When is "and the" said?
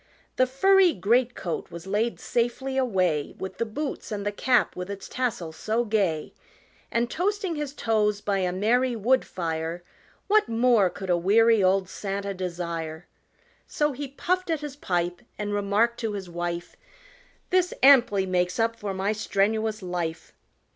4.11-4.31